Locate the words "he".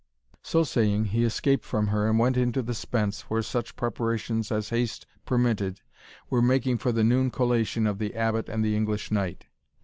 1.13-1.23